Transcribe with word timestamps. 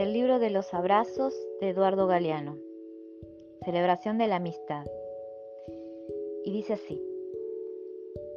Del 0.00 0.14
libro 0.14 0.38
de 0.38 0.48
los 0.48 0.72
abrazos 0.72 1.34
de 1.60 1.68
Eduardo 1.68 2.06
Galeano. 2.06 2.56
Celebración 3.66 4.16
de 4.16 4.28
la 4.28 4.36
amistad. 4.36 4.86
Y 6.42 6.52
dice 6.52 6.72
así. 6.72 7.04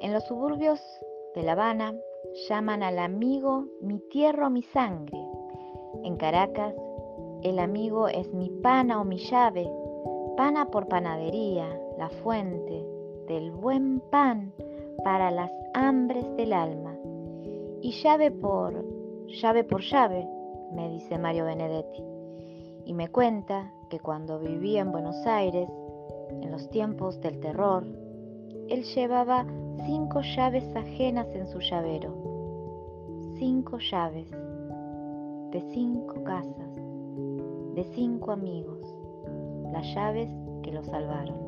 En 0.01 0.11
los 0.11 0.25
suburbios 0.25 0.81
de 1.33 1.41
La 1.41 1.53
Habana 1.53 1.95
llaman 2.49 2.83
al 2.83 2.99
amigo 2.99 3.67
mi 3.79 3.99
tierra 4.09 4.47
o 4.47 4.49
mi 4.49 4.61
sangre. 4.61 5.17
En 6.03 6.17
Caracas 6.17 6.75
el 7.43 7.59
amigo 7.59 8.09
es 8.09 8.33
mi 8.33 8.49
pana 8.49 8.99
o 8.99 9.05
mi 9.05 9.19
llave. 9.19 9.65
Pana 10.35 10.69
por 10.69 10.89
panadería, 10.89 11.69
la 11.97 12.09
fuente 12.09 12.85
del 13.29 13.51
buen 13.51 14.01
pan 14.11 14.51
para 15.05 15.31
las 15.31 15.51
hambres 15.73 16.25
del 16.35 16.51
alma. 16.51 16.97
Y 17.81 17.93
llave 18.03 18.31
por 18.31 18.83
llave 19.27 19.63
por 19.63 19.81
llave 19.81 20.27
me 20.75 20.89
dice 20.89 21.17
Mario 21.17 21.45
Benedetti, 21.45 22.03
y 22.85 22.93
me 22.93 23.09
cuenta 23.09 23.71
que 23.89 23.99
cuando 23.99 24.39
vivía 24.39 24.81
en 24.81 24.91
Buenos 24.91 25.25
Aires, 25.25 25.69
en 26.41 26.51
los 26.51 26.69
tiempos 26.69 27.19
del 27.21 27.39
terror, 27.39 27.85
él 28.69 28.83
llevaba 28.83 29.45
cinco 29.85 30.21
llaves 30.21 30.63
ajenas 30.75 31.27
en 31.33 31.47
su 31.47 31.59
llavero, 31.59 32.13
cinco 33.37 33.77
llaves 33.79 34.29
de 34.31 35.61
cinco 35.71 36.23
casas, 36.23 36.75
de 37.75 37.83
cinco 37.93 38.31
amigos, 38.31 38.79
las 39.71 39.85
llaves 39.93 40.29
que 40.63 40.71
lo 40.71 40.83
salvaron. 40.83 41.42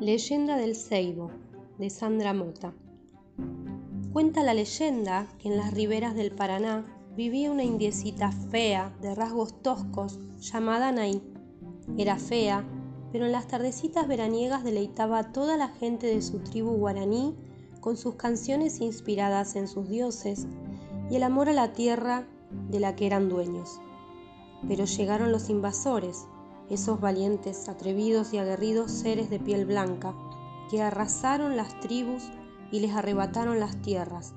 Leyenda 0.00 0.56
del 0.56 0.76
Ceibo, 0.76 1.32
de 1.76 1.90
Sandra 1.90 2.32
Mota. 2.32 2.72
Cuenta 4.12 4.44
la 4.44 4.54
leyenda 4.54 5.26
que 5.40 5.48
en 5.48 5.56
las 5.56 5.74
riberas 5.74 6.14
del 6.14 6.30
Paraná 6.30 6.86
vivía 7.16 7.50
una 7.50 7.64
indiecita 7.64 8.30
fea, 8.30 8.96
de 9.02 9.16
rasgos 9.16 9.60
toscos, 9.60 10.20
llamada 10.38 10.92
Naí. 10.92 11.20
Era 11.98 12.16
fea, 12.16 12.64
pero 13.10 13.26
en 13.26 13.32
las 13.32 13.48
tardecitas 13.48 14.06
veraniegas 14.06 14.62
deleitaba 14.62 15.18
a 15.18 15.32
toda 15.32 15.56
la 15.56 15.66
gente 15.66 16.06
de 16.06 16.22
su 16.22 16.38
tribu 16.44 16.76
guaraní 16.76 17.34
con 17.80 17.96
sus 17.96 18.14
canciones 18.14 18.80
inspiradas 18.80 19.56
en 19.56 19.66
sus 19.66 19.88
dioses 19.88 20.46
y 21.10 21.16
el 21.16 21.24
amor 21.24 21.48
a 21.48 21.52
la 21.52 21.72
tierra 21.72 22.24
de 22.70 22.78
la 22.78 22.94
que 22.94 23.06
eran 23.06 23.28
dueños. 23.28 23.80
Pero 24.68 24.84
llegaron 24.84 25.32
los 25.32 25.50
invasores, 25.50 26.28
esos 26.70 27.00
valientes, 27.00 27.68
atrevidos 27.68 28.32
y 28.32 28.38
aguerridos 28.38 28.90
seres 28.92 29.30
de 29.30 29.38
piel 29.38 29.64
blanca, 29.64 30.14
que 30.70 30.82
arrasaron 30.82 31.56
las 31.56 31.80
tribus 31.80 32.24
y 32.70 32.80
les 32.80 32.92
arrebataron 32.92 33.58
las 33.60 33.80
tierras, 33.80 34.34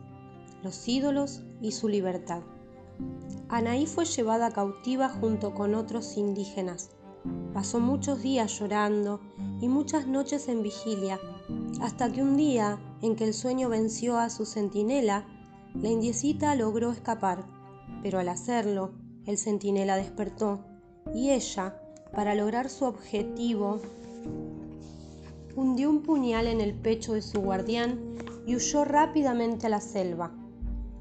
los 0.63 0.87
ídolos 0.87 1.43
y 1.61 1.71
su 1.71 1.87
libertad. 1.87 2.41
Anaí 3.49 3.85
fue 3.85 4.05
llevada 4.05 4.51
cautiva 4.51 5.09
junto 5.09 5.53
con 5.53 5.75
otros 5.75 6.17
indígenas. 6.17 6.91
Pasó 7.53 7.79
muchos 7.79 8.21
días 8.21 8.57
llorando 8.59 9.19
y 9.59 9.67
muchas 9.67 10.07
noches 10.07 10.47
en 10.47 10.63
vigilia, 10.63 11.19
hasta 11.81 12.11
que 12.11 12.21
un 12.21 12.37
día, 12.37 12.79
en 13.01 13.15
que 13.15 13.25
el 13.25 13.33
sueño 13.33 13.69
venció 13.69 14.17
a 14.17 14.29
su 14.29 14.45
centinela, 14.45 15.25
la 15.75 15.89
indiecita 15.89 16.55
logró 16.55 16.91
escapar, 16.91 17.45
pero 18.01 18.19
al 18.19 18.29
hacerlo, 18.29 18.93
el 19.25 19.37
centinela 19.37 19.97
despertó 19.97 20.65
y 21.13 21.31
ella, 21.31 21.80
para 22.13 22.35
lograr 22.35 22.69
su 22.69 22.85
objetivo, 22.85 23.79
hundió 25.55 25.89
un 25.89 26.01
puñal 26.03 26.47
en 26.47 26.61
el 26.61 26.73
pecho 26.73 27.13
de 27.13 27.21
su 27.21 27.41
guardián 27.41 27.99
y 28.45 28.55
huyó 28.55 28.85
rápidamente 28.85 29.67
a 29.67 29.69
la 29.69 29.81
selva. 29.81 30.31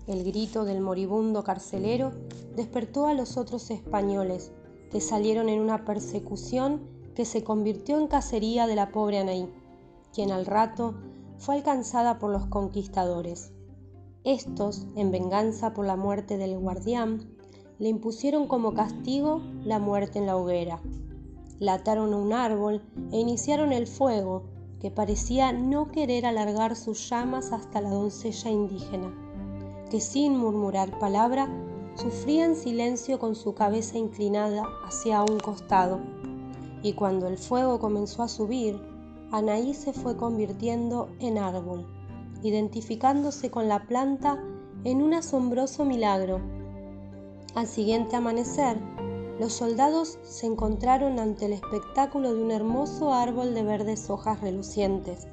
El 0.06 0.24
grito 0.24 0.64
del 0.64 0.80
moribundo 0.80 1.44
carcelero 1.44 2.12
despertó 2.56 3.06
a 3.06 3.14
los 3.14 3.36
otros 3.36 3.70
españoles, 3.70 4.52
que 4.90 5.00
salieron 5.00 5.48
en 5.48 5.60
una 5.60 5.84
persecución 5.84 6.80
que 7.14 7.24
se 7.24 7.44
convirtió 7.44 7.98
en 7.98 8.08
cacería 8.08 8.66
de 8.66 8.74
la 8.74 8.90
pobre 8.90 9.18
Anaí, 9.18 9.48
quien 10.12 10.32
al 10.32 10.46
rato 10.46 10.94
fue 11.38 11.54
alcanzada 11.54 12.18
por 12.18 12.32
los 12.32 12.46
conquistadores. 12.46 13.52
Estos, 14.24 14.86
en 14.96 15.10
venganza 15.10 15.72
por 15.72 15.86
la 15.86 15.96
muerte 15.96 16.36
del 16.36 16.58
guardián, 16.58 17.30
le 17.80 17.88
impusieron 17.88 18.46
como 18.46 18.74
castigo 18.74 19.40
la 19.64 19.78
muerte 19.78 20.18
en 20.18 20.26
la 20.26 20.36
hoguera. 20.36 20.82
La 21.58 21.74
ataron 21.74 22.12
a 22.12 22.18
un 22.18 22.34
árbol 22.34 22.82
e 23.10 23.18
iniciaron 23.18 23.72
el 23.72 23.86
fuego, 23.86 24.44
que 24.80 24.90
parecía 24.90 25.52
no 25.52 25.90
querer 25.90 26.26
alargar 26.26 26.76
sus 26.76 27.08
llamas 27.08 27.52
hasta 27.52 27.80
la 27.80 27.88
doncella 27.88 28.50
indígena, 28.50 29.14
que 29.90 29.98
sin 30.00 30.36
murmurar 30.36 30.98
palabra 30.98 31.48
sufría 31.94 32.44
en 32.44 32.54
silencio 32.54 33.18
con 33.18 33.34
su 33.34 33.54
cabeza 33.54 33.96
inclinada 33.96 34.64
hacia 34.86 35.22
un 35.22 35.38
costado. 35.38 36.00
Y 36.82 36.92
cuando 36.92 37.28
el 37.28 37.38
fuego 37.38 37.78
comenzó 37.78 38.22
a 38.22 38.28
subir, 38.28 38.78
Anaí 39.32 39.72
se 39.72 39.94
fue 39.94 40.18
convirtiendo 40.18 41.08
en 41.18 41.38
árbol, 41.38 41.86
identificándose 42.42 43.50
con 43.50 43.68
la 43.68 43.86
planta 43.86 44.38
en 44.84 45.02
un 45.02 45.14
asombroso 45.14 45.86
milagro 45.86 46.59
al 47.54 47.66
siguiente 47.66 48.16
amanecer, 48.16 48.78
los 49.40 49.54
soldados 49.54 50.18
se 50.22 50.46
encontraron 50.46 51.18
ante 51.18 51.46
el 51.46 51.52
espectáculo 51.52 52.34
de 52.34 52.42
un 52.42 52.50
hermoso 52.50 53.12
árbol 53.12 53.54
de 53.54 53.62
verdes 53.62 54.10
hojas 54.10 54.40
relucientes 54.40 55.26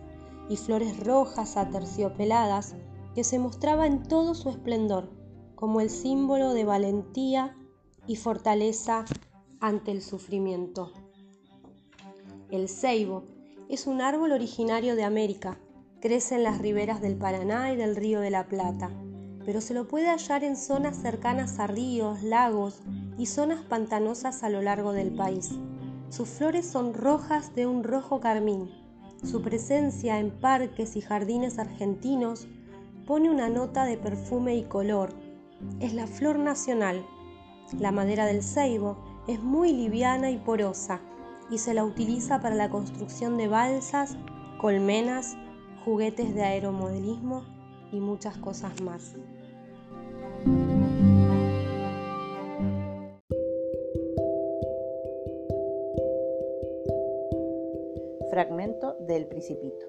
y 0.49 0.57
flores 0.57 0.99
rojas 1.05 1.57
aterciopeladas 1.57 2.75
que 3.13 3.23
se 3.23 3.37
mostraba 3.37 3.85
en 3.85 4.03
todo 4.03 4.33
su 4.33 4.49
esplendor 4.49 5.09
como 5.55 5.81
el 5.81 5.89
símbolo 5.89 6.53
de 6.53 6.63
valentía 6.63 7.57
y 8.07 8.15
fortaleza 8.15 9.05
ante 9.59 9.91
el 9.91 10.01
sufrimiento. 10.01 10.91
El 12.49 12.69
ceibo 12.69 13.23
es 13.67 13.87
un 13.87 14.01
árbol 14.01 14.31
originario 14.31 14.95
de 14.95 15.03
América, 15.03 15.59
crece 15.99 16.35
en 16.35 16.43
las 16.43 16.59
riberas 16.59 17.01
del 17.01 17.17
Paraná 17.17 17.73
y 17.73 17.75
del 17.75 17.95
Río 17.95 18.21
de 18.21 18.29
la 18.29 18.47
Plata 18.47 18.91
pero 19.47 19.61
se 19.61 19.73
lo 19.73 19.87
puede 19.87 20.09
hallar 20.09 20.43
en 20.43 20.57
zonas 20.57 20.97
cercanas 20.97 21.57
a 21.59 21.67
ríos, 21.67 22.21
lagos 22.21 22.81
y 23.17 23.27
zonas 23.27 23.61
pantanosas 23.61 24.43
a 24.43 24.49
lo 24.49 24.61
largo 24.61 24.91
del 24.91 25.15
país. 25.15 25.51
Sus 26.09 26.27
flores 26.27 26.67
son 26.67 26.93
rojas 26.93 27.55
de 27.55 27.65
un 27.65 27.85
rojo 27.85 28.19
carmín. 28.19 28.69
Su 29.23 29.41
presencia 29.41 30.19
en 30.19 30.31
parques 30.31 30.97
y 30.97 31.01
jardines 31.01 31.59
argentinos 31.59 32.45
pone 33.05 33.29
una 33.29 33.47
nota 33.47 33.85
de 33.85 33.97
perfume 33.97 34.57
y 34.57 34.63
color. 34.63 35.13
Es 35.79 35.93
la 35.93 36.07
flor 36.07 36.39
nacional. 36.39 37.05
La 37.79 37.93
madera 37.93 38.25
del 38.25 38.43
ceibo 38.43 38.97
es 39.29 39.41
muy 39.41 39.71
liviana 39.71 40.29
y 40.29 40.39
porosa 40.39 40.99
y 41.49 41.59
se 41.59 41.73
la 41.73 41.85
utiliza 41.85 42.41
para 42.41 42.55
la 42.55 42.69
construcción 42.69 43.37
de 43.37 43.47
balsas, 43.47 44.17
colmenas, 44.59 45.37
juguetes 45.85 46.35
de 46.35 46.43
aeromodelismo 46.43 47.45
y 47.93 48.01
muchas 48.01 48.37
cosas 48.37 48.81
más. 48.81 49.15
Fragmento 58.29 58.95
del 58.99 59.25
Principito. 59.25 59.85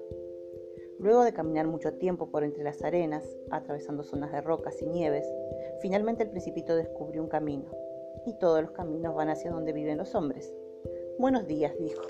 Luego 0.97 1.23
de 1.23 1.33
caminar 1.33 1.67
mucho 1.67 1.93
tiempo 1.93 2.31
por 2.31 2.43
entre 2.43 2.63
las 2.63 2.83
arenas, 2.83 3.23
atravesando 3.51 4.01
zonas 4.01 4.31
de 4.31 4.41
rocas 4.41 4.81
y 4.81 4.87
nieves, 4.87 5.31
finalmente 5.81 6.23
el 6.23 6.31
Principito 6.31 6.75
descubrió 6.75 7.21
un 7.21 7.29
camino, 7.29 7.69
y 8.25 8.33
todos 8.39 8.63
los 8.63 8.71
caminos 8.71 9.13
van 9.13 9.29
hacia 9.29 9.51
donde 9.51 9.71
viven 9.71 9.99
los 9.99 10.15
hombres. 10.15 10.51
Buenos 11.19 11.45
días, 11.45 11.77
dijo. 11.77 12.01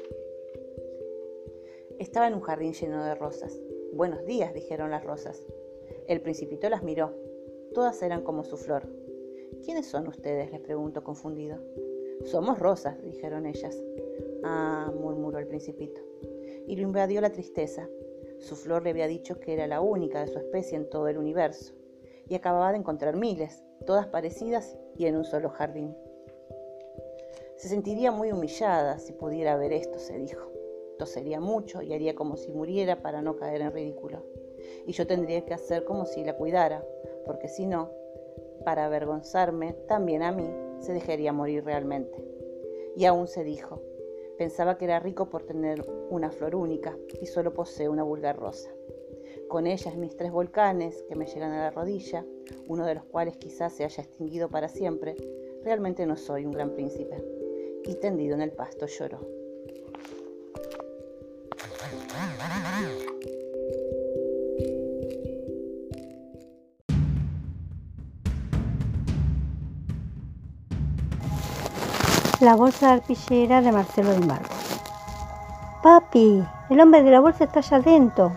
Estaba 1.99 2.27
en 2.27 2.35
un 2.35 2.41
jardín 2.41 2.71
lleno 2.71 3.03
de 3.03 3.15
rosas. 3.15 3.59
Buenos 3.91 4.25
días, 4.25 4.53
dijeron 4.53 4.91
las 4.91 5.03
rosas. 5.03 5.45
El 6.07 6.21
Principito 6.21 6.69
las 6.69 6.83
miró 6.83 7.13
Todas 7.73 8.01
eran 8.01 8.23
como 8.23 8.43
su 8.43 8.57
flor. 8.57 8.87
¿Quiénes 9.63 9.87
son 9.87 10.07
ustedes? 10.07 10.51
les 10.51 10.61
preguntó 10.61 11.03
confundido. 11.03 11.57
Somos 12.25 12.59
rosas, 12.59 13.01
dijeron 13.03 13.45
ellas. 13.45 13.81
Ah, 14.43 14.91
murmuró 14.99 15.37
el 15.37 15.47
principito. 15.47 16.01
Y 16.67 16.75
lo 16.75 16.81
invadió 16.83 17.21
la 17.21 17.31
tristeza. 17.31 17.87
Su 18.39 18.55
flor 18.55 18.83
le 18.83 18.91
había 18.91 19.07
dicho 19.07 19.39
que 19.39 19.53
era 19.53 19.67
la 19.67 19.81
única 19.81 20.21
de 20.21 20.27
su 20.31 20.37
especie 20.37 20.77
en 20.77 20.89
todo 20.89 21.07
el 21.07 21.17
universo. 21.17 21.73
Y 22.27 22.35
acababa 22.35 22.71
de 22.71 22.77
encontrar 22.77 23.15
miles, 23.15 23.63
todas 23.85 24.07
parecidas 24.07 24.77
y 24.95 25.05
en 25.05 25.15
un 25.15 25.25
solo 25.25 25.49
jardín. 25.49 25.95
Se 27.57 27.67
sentiría 27.67 28.11
muy 28.11 28.31
humillada 28.31 28.99
si 28.99 29.11
pudiera 29.11 29.57
ver 29.57 29.73
esto, 29.73 29.99
se 29.99 30.17
dijo. 30.17 30.49
Tosería 30.97 31.39
mucho 31.39 31.81
y 31.81 31.93
haría 31.93 32.15
como 32.15 32.37
si 32.37 32.51
muriera 32.51 33.01
para 33.01 33.21
no 33.21 33.35
caer 33.35 33.61
en 33.61 33.71
ridículo. 33.71 34.23
Y 34.85 34.91
yo 34.93 35.07
tendría 35.07 35.43
que 35.45 35.53
hacer 35.53 35.83
como 35.83 36.05
si 36.05 36.23
la 36.23 36.37
cuidara, 36.37 36.85
porque 37.25 37.47
si 37.47 37.65
no, 37.65 37.91
para 38.65 38.85
avergonzarme 38.85 39.73
también 39.87 40.23
a 40.23 40.31
mí, 40.31 40.49
se 40.79 40.93
dejaría 40.93 41.33
morir 41.33 41.63
realmente. 41.63 42.25
Y 42.95 43.05
aún 43.05 43.27
se 43.27 43.43
dijo, 43.43 43.81
Pensaba 44.39 44.77
que 44.77 44.85
era 44.85 45.01
rico 45.01 45.29
por 45.29 45.43
tener 45.43 45.85
una 46.09 46.31
flor 46.31 46.55
única 46.55 46.97
y 47.21 47.25
solo 47.25 47.53
posee 47.53 47.89
una 47.89 48.03
vulgar 48.03 48.39
rosa. 48.39 48.69
Con 49.49 49.67
ellas 49.67 49.97
mis 49.97 50.15
tres 50.15 50.31
volcanes 50.31 51.03
que 51.09 51.15
me 51.17 51.25
llegan 51.25 51.51
a 51.51 51.63
la 51.63 51.71
rodilla, 51.71 52.25
uno 52.65 52.85
de 52.85 52.95
los 52.95 53.03
cuales 53.03 53.35
quizás 53.35 53.73
se 53.73 53.83
haya 53.83 54.01
extinguido 54.01 54.47
para 54.47 54.69
siempre, 54.69 55.17
realmente 55.61 56.05
no 56.05 56.15
soy 56.15 56.45
un 56.45 56.53
gran 56.53 56.73
príncipe. 56.73 57.21
Y 57.83 57.95
tendido 57.95 58.33
en 58.33 58.41
el 58.41 58.53
pasto 58.53 58.85
lloró. 58.85 59.19
La 72.39 72.55
bolsa 72.55 72.87
de 72.87 72.93
arpillera 72.93 73.61
de 73.61 73.73
Marcelo 73.73 74.11
de 74.11 74.25
Marcos. 74.25 74.55
Papi, 75.83 76.41
el 76.69 76.79
hombre 76.79 77.03
de 77.03 77.11
la 77.11 77.19
bolsa 77.19 77.43
está 77.43 77.59
allá 77.59 77.77
adentro. 77.77 78.31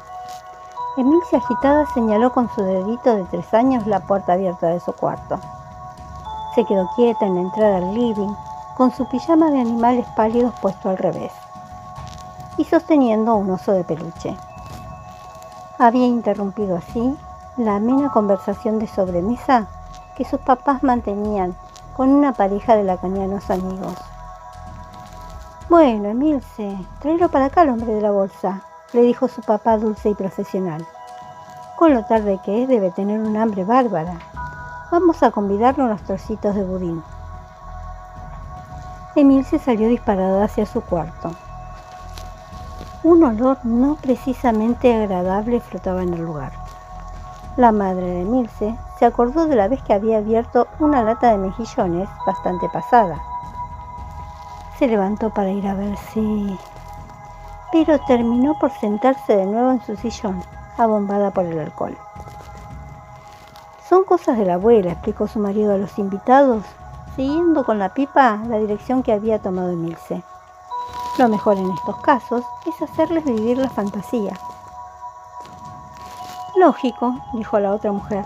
Emilia 0.97 1.23
agitada 1.35 1.87
señaló 1.95 2.33
con 2.33 2.51
su 2.53 2.65
dedito 2.65 3.15
de 3.15 3.23
tres 3.31 3.55
años 3.55 3.87
la 3.87 4.01
puerta 4.01 4.33
abierta 4.33 4.67
de 4.67 4.81
su 4.81 4.93
cuarto. 4.93 5.39
Se 6.57 6.65
quedó 6.65 6.91
quieta 6.97 7.27
en 7.27 7.37
la 7.37 7.41
entrada 7.43 7.79
del 7.79 7.95
living, 7.95 8.35
con 8.77 8.91
su 8.91 9.09
pijama 9.09 9.53
de 9.53 9.61
animales 9.61 10.07
pálidos 10.17 10.53
puesto 10.61 10.91
al 10.91 10.99
revés, 10.99 11.33
y 12.57 12.65
sosteniendo 12.65 13.37
un 13.37 13.51
oso 13.53 13.71
de 13.71 13.85
peluche. 13.85 14.37
Había 15.79 16.07
interrumpido 16.07 16.77
así 16.77 17.17
la 17.57 17.77
amena 17.77 18.11
conversación 18.11 18.81
de 18.81 18.89
sobremesa 18.89 19.69
que 20.17 20.25
sus 20.25 20.41
papás 20.41 20.83
mantenían 20.83 21.55
con 22.03 22.11
una 22.11 22.33
pareja 22.33 22.75
de 22.75 22.83
lacanianos 22.83 23.49
amigos. 23.49 23.95
Bueno, 25.69 26.09
Emilce, 26.09 26.77
tráelo 26.99 27.29
para 27.29 27.45
acá 27.45 27.61
al 27.61 27.69
hombre 27.69 27.95
de 27.95 28.01
la 28.01 28.11
bolsa, 28.11 28.63
le 28.93 29.03
dijo 29.03 29.29
su 29.29 29.41
papá 29.41 29.79
dulce 29.79 30.11
y 30.11 30.15
profesional. 30.17 30.85
Con 31.77 31.95
lo 31.95 32.05
tarde 32.05 32.41
que 32.45 32.65
es, 32.65 32.69
debe 32.69 32.91
tener 32.91 33.21
un 33.21 33.37
hambre 33.37 33.63
bárbara. 33.63 34.19
Vamos 34.91 35.23
a 35.23 35.31
convidarle 35.31 35.85
unos 35.85 36.03
trocitos 36.03 36.57
de 36.57 36.65
budín. 36.65 37.05
Emilce 39.15 39.61
salió 39.61 39.87
disparada 39.87 40.43
hacia 40.43 40.67
su 40.67 40.81
cuarto. 40.81 41.31
Un 43.05 43.23
olor 43.23 43.59
no 43.63 43.95
precisamente 43.95 44.93
agradable 44.93 45.61
flotaba 45.61 46.03
en 46.03 46.15
el 46.15 46.25
lugar. 46.25 46.62
La 47.57 47.71
madre 47.71 48.07
de 48.07 48.25
Milce 48.25 48.75
se 48.99 49.05
acordó 49.05 49.47
de 49.47 49.57
la 49.57 49.69
vez 49.69 49.83
que 49.83 49.93
había 49.93 50.19
abierto 50.19 50.69
una 50.79 51.03
lata 51.03 51.33
de 51.33 51.37
mejillones 51.37 52.09
bastante 52.27 52.67
pasada. 52.71 53.23
Se 54.79 54.89
levantó 54.89 55.29
para 55.29 55.51
ir 55.51 55.67
a 55.69 55.75
ver 55.75 55.95
si... 55.99 56.59
pero 57.71 58.01
terminó 58.07 58.59
por 58.59 58.71
sentarse 58.71 59.37
de 59.37 59.45
nuevo 59.45 59.71
en 59.71 59.83
su 59.83 59.97
sillón, 59.97 60.43
abombada 60.79 61.31
por 61.31 61.45
el 61.45 61.59
alcohol. 61.59 61.95
Son 63.87 64.05
cosas 64.05 64.39
de 64.39 64.47
la 64.47 64.55
abuela, 64.55 64.93
explicó 64.93 65.29
su 65.29 65.39
marido 65.39 65.75
a 65.75 65.79
los 65.79 65.99
invitados, 65.99 66.65
siguiendo 67.17 67.65
con 67.67 67.79
la 67.79 67.91
pipa 67.91 68.39
la 68.49 68.57
dirección 68.57 69.03
que 69.03 69.13
había 69.13 69.41
tomado 69.41 69.69
Emilce. 69.69 70.23
Lo 71.19 71.29
mejor 71.29 71.59
en 71.59 71.71
estos 71.71 71.99
casos 71.99 72.43
es 72.65 72.81
hacerles 72.81 73.27
vivir 73.27 73.59
la 73.59 73.69
fantasía, 73.69 74.39
Lógico, 76.63 77.17
dijo 77.33 77.59
la 77.59 77.73
otra 77.73 77.91
mujer. 77.91 78.25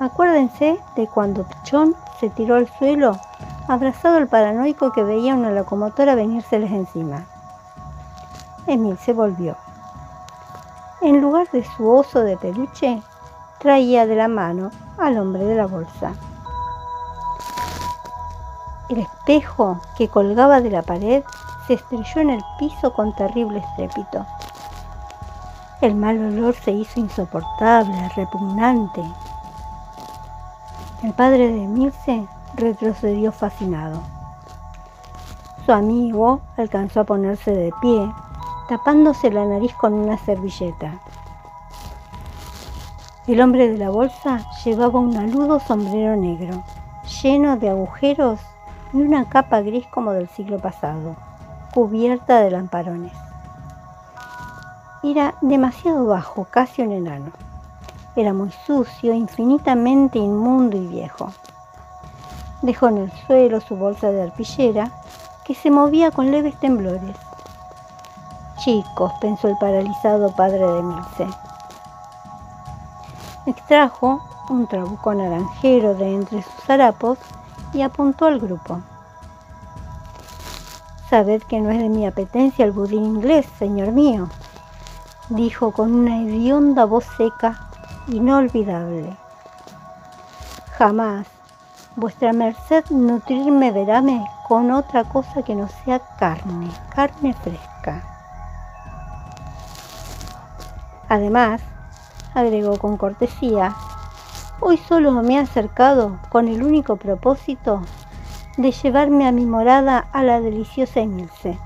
Acuérdense 0.00 0.80
de 0.96 1.06
cuando 1.06 1.44
Pichón 1.44 1.94
se 2.18 2.30
tiró 2.30 2.54
al 2.54 2.66
suelo, 2.66 3.18
abrazado 3.68 4.16
al 4.16 4.26
paranoico 4.26 4.90
que 4.90 5.02
veía 5.02 5.34
una 5.34 5.50
locomotora 5.50 6.14
venírseles 6.14 6.72
encima. 6.72 7.26
Emil 8.66 8.96
se 8.96 9.12
volvió. 9.12 9.54
En 11.02 11.20
lugar 11.20 11.50
de 11.50 11.62
su 11.62 11.86
oso 11.86 12.20
de 12.20 12.38
peluche, 12.38 13.02
traía 13.58 14.06
de 14.06 14.16
la 14.16 14.28
mano 14.28 14.70
al 14.96 15.18
hombre 15.18 15.44
de 15.44 15.54
la 15.54 15.66
bolsa. 15.66 16.14
El 18.88 19.00
espejo 19.00 19.78
que 19.98 20.08
colgaba 20.08 20.62
de 20.62 20.70
la 20.70 20.80
pared 20.80 21.22
se 21.66 21.74
estrelló 21.74 22.22
en 22.22 22.30
el 22.30 22.40
piso 22.58 22.94
con 22.94 23.14
terrible 23.14 23.58
estrépito. 23.58 24.24
El 25.80 25.94
mal 25.94 26.18
olor 26.18 26.56
se 26.56 26.72
hizo 26.72 26.98
insoportable, 26.98 28.08
repugnante. 28.16 29.00
El 31.04 31.12
padre 31.12 31.52
de 31.52 31.68
Mirce 31.68 32.26
retrocedió 32.56 33.30
fascinado. 33.30 34.02
Su 35.64 35.70
amigo 35.70 36.40
alcanzó 36.56 37.00
a 37.00 37.04
ponerse 37.04 37.52
de 37.52 37.72
pie, 37.80 38.12
tapándose 38.68 39.30
la 39.30 39.44
nariz 39.44 39.72
con 39.74 39.92
una 39.92 40.18
servilleta. 40.18 40.98
El 43.28 43.40
hombre 43.40 43.70
de 43.70 43.78
la 43.78 43.90
bolsa 43.90 44.40
llevaba 44.64 44.98
un 44.98 45.16
aludo 45.16 45.60
sombrero 45.60 46.16
negro, 46.16 46.64
lleno 47.22 47.56
de 47.56 47.68
agujeros 47.68 48.40
y 48.92 48.96
una 48.96 49.28
capa 49.28 49.60
gris 49.60 49.86
como 49.86 50.10
del 50.10 50.28
siglo 50.28 50.58
pasado, 50.58 51.14
cubierta 51.72 52.40
de 52.40 52.50
lamparones. 52.50 53.27
Era 55.10 55.36
demasiado 55.40 56.04
bajo, 56.04 56.44
casi 56.50 56.82
un 56.82 56.92
enano. 56.92 57.30
Era 58.14 58.34
muy 58.34 58.50
sucio, 58.66 59.14
infinitamente 59.14 60.18
inmundo 60.18 60.76
y 60.76 60.86
viejo. 60.86 61.32
Dejó 62.60 62.88
en 62.88 62.98
el 62.98 63.12
suelo 63.26 63.62
su 63.62 63.74
bolsa 63.74 64.10
de 64.10 64.24
arpillera, 64.24 64.92
que 65.46 65.54
se 65.54 65.70
movía 65.70 66.10
con 66.10 66.30
leves 66.30 66.60
temblores. 66.60 67.16
Chicos, 68.58 69.10
pensó 69.22 69.48
el 69.48 69.56
paralizado 69.56 70.30
padre 70.36 70.58
de 70.58 70.82
Milce. 70.82 71.26
Extrajo 73.46 74.22
un 74.50 74.66
trabuco 74.66 75.14
naranjero 75.14 75.94
de 75.94 76.16
entre 76.16 76.42
sus 76.42 76.68
harapos 76.68 77.18
y 77.72 77.80
apuntó 77.80 78.26
al 78.26 78.40
grupo. 78.40 78.82
Sabed 81.08 81.42
que 81.44 81.62
no 81.62 81.70
es 81.70 81.78
de 81.78 81.88
mi 81.88 82.06
apetencia 82.06 82.66
el 82.66 82.72
budín 82.72 83.06
inglés, 83.06 83.46
señor 83.58 83.92
mío, 83.92 84.28
dijo 85.28 85.72
con 85.72 85.94
una 85.94 86.22
hedionda 86.22 86.84
voz 86.84 87.04
seca, 87.16 87.68
inolvidable. 88.08 89.16
Jamás, 90.78 91.26
vuestra 91.96 92.32
merced 92.32 92.84
nutrirme 92.90 93.72
veráme 93.72 94.24
con 94.46 94.70
otra 94.70 95.04
cosa 95.04 95.42
que 95.42 95.54
no 95.54 95.68
sea 95.68 96.00
carne, 96.18 96.70
carne 96.94 97.34
fresca. 97.34 98.02
Además, 101.08 101.60
agregó 102.34 102.78
con 102.78 102.96
cortesía, 102.96 103.74
hoy 104.60 104.76
solo 104.76 105.12
me 105.12 105.34
he 105.34 105.38
acercado 105.38 106.18
con 106.30 106.48
el 106.48 106.62
único 106.62 106.96
propósito 106.96 107.82
de 108.56 108.72
llevarme 108.72 109.26
a 109.26 109.32
mi 109.32 109.44
morada 109.44 110.06
a 110.12 110.22
la 110.22 110.40
deliciosa 110.40 111.00
Emilce 111.00 111.58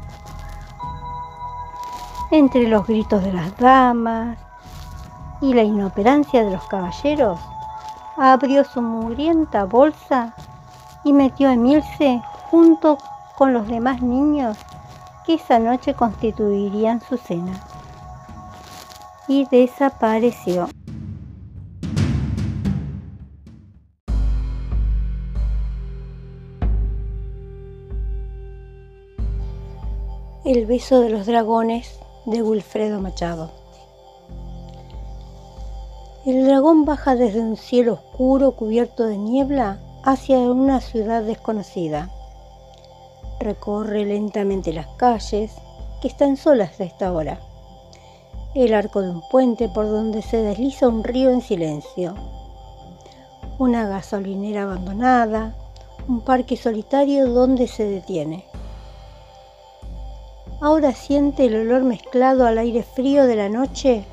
entre 2.33 2.67
los 2.67 2.87
gritos 2.87 3.23
de 3.23 3.31
las 3.31 3.55
damas 3.59 4.39
y 5.43 5.53
la 5.53 5.63
inoperancia 5.63 6.43
de 6.43 6.51
los 6.51 6.65
caballeros, 6.65 7.39
abrió 8.17 8.65
su 8.65 8.81
mugrienta 8.81 9.65
bolsa 9.65 10.35
y 11.05 11.13
metió 11.13 11.51
a 11.51 11.53
Emilce 11.53 12.23
junto 12.51 12.97
con 13.37 13.53
los 13.53 13.69
demás 13.69 14.01
niños 14.01 14.57
que 15.27 15.35
esa 15.35 15.59
noche 15.59 15.93
constituirían 15.93 17.03
su 17.03 17.19
cena. 17.19 17.53
Y 19.29 19.47
desapareció. 19.51 20.69
El 30.45 30.67
beso 30.67 31.01
de 31.01 31.11
los 31.11 31.27
dragones 31.27 32.02
de 32.25 32.43
Wilfredo 32.43 33.01
Machado. 33.01 33.51
El 36.25 36.47
dragón 36.47 36.85
baja 36.85 37.17
desde 37.17 37.41
un 37.41 37.57
cielo 37.57 37.95
oscuro 37.95 38.53
cubierto 38.53 39.07
de 39.07 39.19
niebla 39.19 39.81
hacia 40.05 40.39
una 40.39 40.81
ciudad 40.81 41.25
desconocida. 41.25 42.11
Recorre 43.41 44.05
lentamente 44.05 44.73
las 44.73 44.87
calles, 44.97 45.53
que 46.01 46.07
están 46.07 46.37
solas 46.37 46.81
a 46.81 46.85
esta 46.85 47.13
hora. 47.13 47.41
El 48.55 48.73
arco 48.73 49.03
de 49.03 49.11
un 49.11 49.23
puente 49.29 49.69
por 49.69 49.87
donde 49.87 50.23
se 50.23 50.37
desliza 50.43 50.87
un 50.87 51.03
río 51.03 51.31
en 51.31 51.41
silencio. 51.41 52.15
Una 53.59 53.89
gasolinera 53.89 54.63
abandonada, 54.63 55.57
un 56.07 56.21
parque 56.21 56.57
solitario 56.57 57.33
donde 57.33 57.67
se 57.67 57.85
detiene. 57.85 58.45
Ahora 60.63 60.93
siente 60.93 61.47
el 61.47 61.57
olor 61.57 61.83
mezclado 61.83 62.47
al 62.47 62.57
aire 62.57 62.85
frío 62.85 63.27
de 63.27 63.35
la 63.35 63.49
noche 63.49 64.05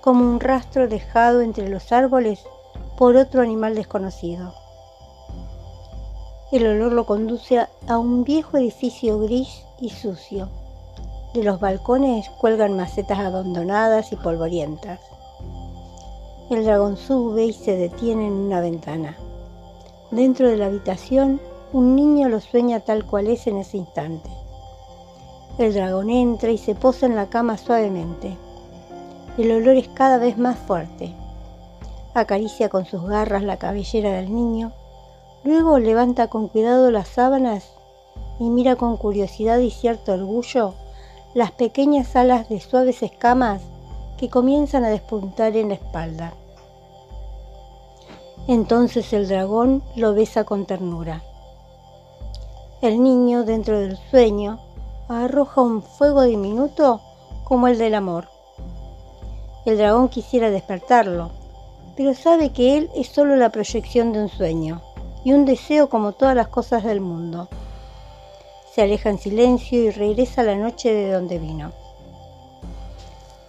como 0.00 0.24
un 0.24 0.40
rastro 0.40 0.88
dejado 0.88 1.42
entre 1.42 1.68
los 1.68 1.92
árboles 1.92 2.46
por 2.96 3.16
otro 3.16 3.42
animal 3.42 3.74
desconocido. 3.74 4.54
El 6.50 6.66
olor 6.66 6.92
lo 6.92 7.04
conduce 7.04 7.58
a 7.58 7.98
un 7.98 8.24
viejo 8.24 8.56
edificio 8.56 9.18
gris 9.18 9.66
y 9.82 9.90
sucio, 9.90 10.48
de 11.34 11.44
los 11.44 11.60
balcones 11.60 12.26
cuelgan 12.40 12.74
macetas 12.74 13.18
abandonadas 13.18 14.12
y 14.12 14.16
polvorientas. 14.16 14.98
El 16.48 16.64
dragón 16.64 16.96
sube 16.96 17.44
y 17.44 17.52
se 17.52 17.76
detiene 17.76 18.28
en 18.28 18.32
una 18.32 18.60
ventana. 18.60 19.18
Dentro 20.10 20.48
de 20.48 20.56
la 20.56 20.66
habitación, 20.66 21.38
un 21.74 21.94
niño 21.94 22.30
lo 22.30 22.40
sueña 22.40 22.80
tal 22.80 23.04
cual 23.04 23.26
es 23.26 23.46
en 23.46 23.58
ese 23.58 23.76
instante. 23.76 24.41
El 25.58 25.74
dragón 25.74 26.08
entra 26.08 26.50
y 26.50 26.58
se 26.58 26.74
posa 26.74 27.06
en 27.06 27.14
la 27.14 27.26
cama 27.26 27.58
suavemente. 27.58 28.36
El 29.36 29.52
olor 29.52 29.76
es 29.76 29.88
cada 29.88 30.18
vez 30.18 30.38
más 30.38 30.58
fuerte. 30.58 31.14
Acaricia 32.14 32.68
con 32.68 32.86
sus 32.86 33.02
garras 33.02 33.42
la 33.42 33.58
cabellera 33.58 34.12
del 34.12 34.34
niño, 34.34 34.72
luego 35.44 35.78
levanta 35.78 36.28
con 36.28 36.48
cuidado 36.48 36.90
las 36.90 37.08
sábanas 37.08 37.70
y 38.38 38.44
mira 38.44 38.76
con 38.76 38.96
curiosidad 38.96 39.58
y 39.58 39.70
cierto 39.70 40.12
orgullo 40.12 40.74
las 41.34 41.50
pequeñas 41.52 42.14
alas 42.16 42.48
de 42.48 42.60
suaves 42.60 43.02
escamas 43.02 43.62
que 44.18 44.28
comienzan 44.28 44.84
a 44.84 44.90
despuntar 44.90 45.56
en 45.56 45.68
la 45.68 45.74
espalda. 45.74 46.34
Entonces 48.48 49.12
el 49.12 49.28
dragón 49.28 49.82
lo 49.96 50.14
besa 50.14 50.44
con 50.44 50.66
ternura. 50.66 51.22
El 52.80 53.02
niño, 53.02 53.44
dentro 53.44 53.78
del 53.78 53.96
sueño, 54.10 54.58
arroja 55.14 55.60
un 55.60 55.82
fuego 55.82 56.22
diminuto 56.22 57.00
como 57.44 57.68
el 57.68 57.78
del 57.78 57.94
amor. 57.94 58.28
El 59.64 59.78
dragón 59.78 60.08
quisiera 60.08 60.50
despertarlo, 60.50 61.30
pero 61.96 62.14
sabe 62.14 62.52
que 62.52 62.76
él 62.76 62.90
es 62.94 63.08
solo 63.08 63.36
la 63.36 63.50
proyección 63.50 64.12
de 64.12 64.22
un 64.22 64.28
sueño 64.28 64.82
y 65.24 65.32
un 65.32 65.44
deseo 65.44 65.88
como 65.88 66.12
todas 66.12 66.34
las 66.34 66.48
cosas 66.48 66.84
del 66.84 67.00
mundo 67.00 67.48
se 68.72 68.80
aleja 68.80 69.10
en 69.10 69.18
silencio 69.18 69.82
y 69.82 69.90
regresa 69.90 70.40
a 70.40 70.44
la 70.44 70.56
noche 70.56 70.94
de 70.94 71.12
donde 71.12 71.38
vino. 71.38 71.72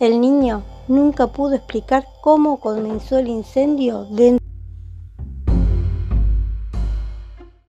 El 0.02 0.20
niño 0.20 0.64
nunca 0.90 1.28
pudo 1.28 1.56
explicar 1.56 2.06
cómo 2.20 2.60
comenzó 2.60 3.18
el 3.18 3.30
incendio 3.30 4.04
dentro 4.10 4.43